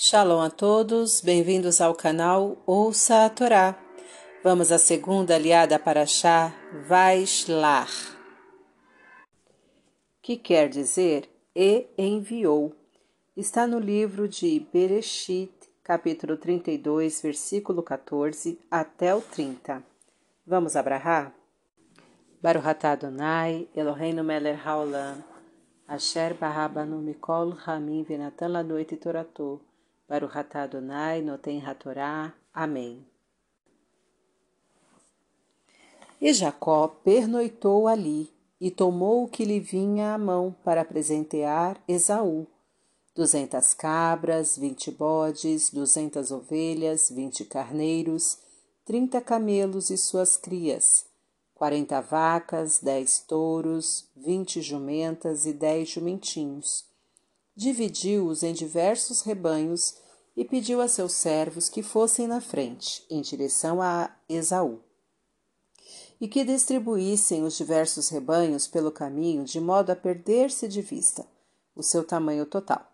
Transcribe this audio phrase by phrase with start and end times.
[0.00, 3.76] Shalom a todos, bem-vindos ao canal Ouça a Torá.
[4.44, 6.54] Vamos à segunda aliada para Shah
[6.86, 7.88] Vaishlar,
[10.22, 12.72] que quer dizer e enviou.
[13.36, 15.50] Está no livro de Bereshit,
[15.82, 19.82] capítulo 32, versículo 14 até o 30.
[20.46, 21.34] Vamos abrahar?
[22.40, 25.24] Baruch atah Adonai, Eloheinu melech haolam,
[25.88, 29.60] asher barabanu mikol hamim venatan lanoite toratou.
[30.08, 32.32] Baruch atah Adonai, noten hatorá.
[32.54, 33.06] Amém.
[36.18, 42.46] E Jacó pernoitou ali e tomou o que lhe vinha à mão para presentear Esaú.
[43.14, 48.38] Duzentas cabras, vinte bodes, duzentas ovelhas, vinte carneiros,
[48.86, 51.04] trinta camelos e suas crias,
[51.54, 56.88] quarenta vacas, dez touros, vinte jumentas e dez jumentinhos
[57.58, 59.96] dividiu-os em diversos rebanhos
[60.38, 64.78] e pediu a seus servos que fossem na frente, em direção a Esaú,
[66.20, 71.26] e que distribuíssem os diversos rebanhos pelo caminho de modo a perder-se de vista
[71.74, 72.88] o seu tamanho total.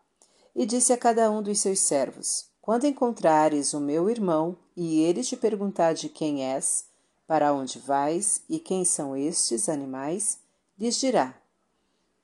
[0.57, 5.23] E disse a cada um dos seus servos: Quando encontrares o meu irmão e ele
[5.23, 6.87] te perguntar de quem és,
[7.27, 10.39] para onde vais e quem são estes animais,
[10.79, 11.39] lhes dirá: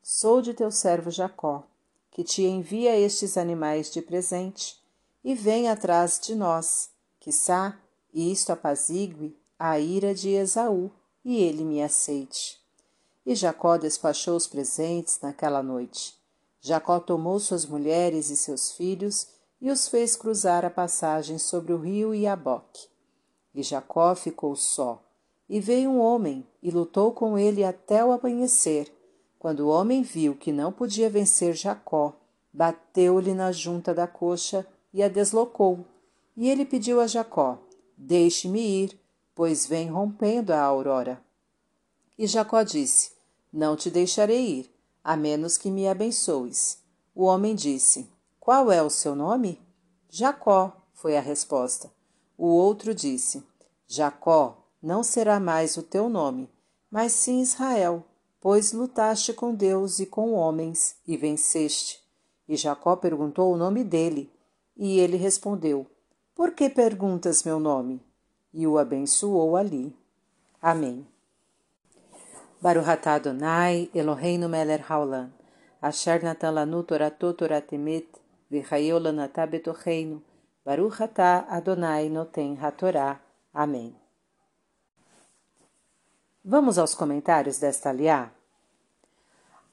[0.03, 1.67] Sou de teu servo Jacó
[2.11, 4.80] que te envia estes animais de presente,
[5.25, 7.79] e vem atrás de nós, quiçá
[8.13, 10.91] isto apazigue a ira de Esaú,
[11.25, 12.59] e ele me aceite.
[13.27, 16.19] E Jacó despachou os presentes naquela noite.
[16.61, 19.29] Jacó tomou suas mulheres e seus filhos
[19.61, 22.89] e os fez cruzar a passagem sobre o rio Iaboque.
[23.55, 25.03] E Jacó ficou só.
[25.49, 28.91] E veio um homem e lutou com ele até o amanhecer,
[29.39, 32.15] quando o homem viu que não podia vencer Jacó,
[32.53, 35.85] bateu-lhe na junta da coxa e a deslocou.
[36.37, 37.59] E ele pediu a Jacó:
[37.97, 39.01] Deixe-me ir,
[39.35, 41.23] pois vem rompendo a aurora.
[42.19, 43.13] E Jacó disse:
[43.53, 46.79] Não te deixarei ir, a menos que me abençoes.
[47.15, 49.61] O homem disse: Qual é o seu nome?
[50.09, 51.91] Jacó, foi a resposta.
[52.37, 53.43] O outro disse:
[53.87, 56.49] Jacó não será mais o teu nome,
[56.91, 58.05] mas sim Israel,
[58.41, 62.01] pois lutaste com Deus e com homens e venceste.
[62.49, 64.31] E Jacó perguntou o nome dele,
[64.81, 65.87] e ele respondeu:
[66.35, 68.03] Por que perguntas meu nome?
[68.53, 69.95] E o abençoou ali.
[70.61, 71.07] Amém.
[72.63, 75.31] Baruch atah Adonai, Eloheinu melech haolam,
[75.83, 78.09] asher natan lanu toratot toratemet,
[78.51, 80.23] v'chayeu lanatah betocheinu,
[80.65, 83.21] Baruch atah Adonai noten hatorá.
[83.53, 83.95] Amém.
[86.43, 88.31] Vamos aos comentários desta aliá?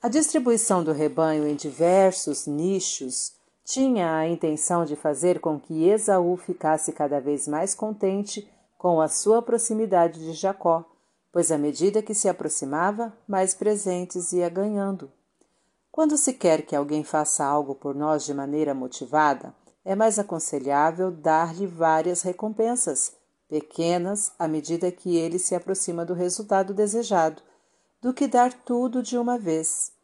[0.01, 3.36] A distribuição do rebanho em diversos nichos
[3.67, 9.09] tinha a intenção de fazer com que Esaú ficasse cada vez mais contente com a
[9.09, 10.85] sua proximidade de Jacó,
[11.33, 15.11] pois à medida que se aproximava, mais presentes ia ganhando.
[15.91, 19.53] Quando se quer que alguém faça algo por nós de maneira motivada,
[19.83, 23.17] é mais aconselhável dar-lhe várias recompensas,
[23.49, 27.41] pequenas à medida que ele se aproxima do resultado desejado,
[28.01, 29.96] do que dar tudo de uma vez.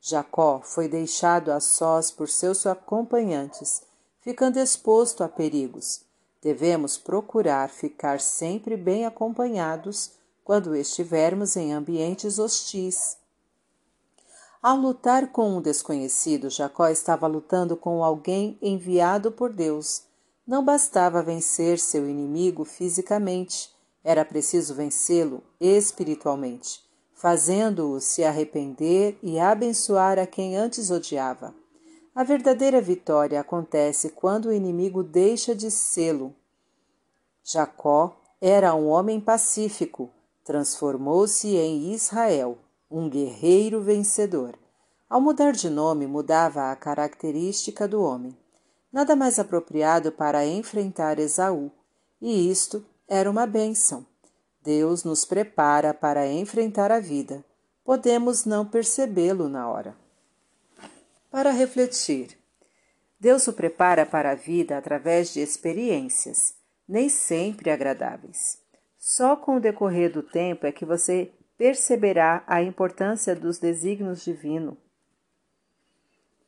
[0.00, 3.82] Jacó foi deixado a sós por seus acompanhantes,
[4.20, 6.02] ficando exposto a perigos.
[6.40, 10.12] Devemos procurar ficar sempre bem acompanhados
[10.44, 13.16] quando estivermos em ambientes hostis.
[14.62, 20.08] Ao lutar com um desconhecido, Jacó estava lutando com alguém enviado por Deus
[20.48, 23.70] não bastava vencer seu inimigo fisicamente,
[24.02, 26.82] era preciso vencê-lo espiritualmente,
[27.18, 31.54] fazendo-o se arrepender e abençoar a quem antes odiava.
[32.14, 36.34] A verdadeira vitória acontece quando o inimigo deixa de sê-lo.
[37.44, 40.10] Jacó era um homem pacífico,
[40.42, 42.56] transformou-se em Israel,
[42.90, 44.54] um guerreiro vencedor.
[45.10, 48.34] Ao mudar de nome, mudava a característica do homem
[48.92, 51.70] nada mais apropriado para enfrentar Esaú,
[52.20, 54.06] e isto era uma bênção.
[54.68, 57.42] Deus nos prepara para enfrentar a vida.
[57.82, 59.96] Podemos não percebê-lo na hora.
[61.30, 62.38] Para refletir,
[63.18, 66.54] Deus o prepara para a vida através de experiências,
[66.86, 68.58] nem sempre agradáveis.
[68.98, 74.76] Só com o decorrer do tempo é que você perceberá a importância dos desígnios divinos.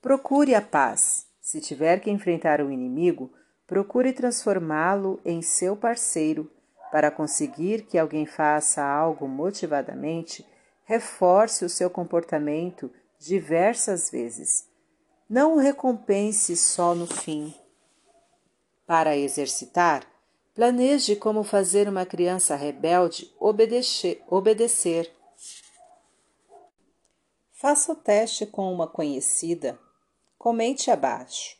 [0.03, 3.33] Procure a paz se tiver que enfrentar um inimigo,
[3.67, 6.51] procure transformá-lo em seu parceiro.
[6.91, 10.45] Para conseguir que alguém faça algo motivadamente,
[10.85, 14.69] reforce o seu comportamento diversas vezes.
[15.29, 17.55] Não o recompense só no fim.
[18.87, 20.05] Para exercitar,
[20.53, 24.21] planeje como fazer uma criança rebelde obedecer.
[24.29, 25.15] obedecer.
[27.53, 29.79] Faça o teste com uma conhecida.
[30.37, 31.60] Comente abaixo.